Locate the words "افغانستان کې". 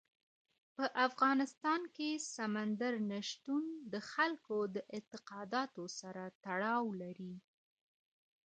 1.07-2.09